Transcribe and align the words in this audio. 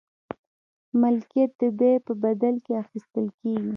ملکیت 1.01 1.51
د 1.61 1.63
بیې 1.79 1.93
په 2.05 2.13
بدل 2.23 2.55
کې 2.65 2.73
اخیستل 2.83 3.25
کیږي. 3.39 3.69